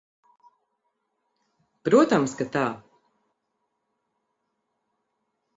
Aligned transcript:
Protams, 1.89 2.33
ka 2.41 2.49
tā. 2.57 2.65